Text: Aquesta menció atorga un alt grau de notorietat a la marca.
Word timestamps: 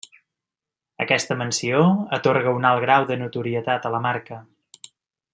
Aquesta 1.03 1.35
menció 1.41 1.83
atorga 2.17 2.53
un 2.59 2.65
alt 2.69 2.81
grau 2.87 3.05
de 3.11 3.17
notorietat 3.25 3.85
a 3.91 3.95
la 3.97 4.01
marca. 4.07 4.39